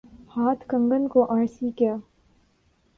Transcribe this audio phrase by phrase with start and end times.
[0.35, 1.95] ہاتھ کنگن کو آرسی کیا؟